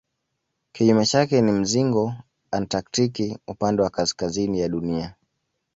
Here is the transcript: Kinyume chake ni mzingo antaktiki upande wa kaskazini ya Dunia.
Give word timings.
Kinyume 0.73 1.05
chake 1.05 1.41
ni 1.41 1.51
mzingo 1.51 2.13
antaktiki 2.51 3.37
upande 3.47 3.81
wa 3.81 3.89
kaskazini 3.89 4.59
ya 4.59 4.69
Dunia. 4.69 5.15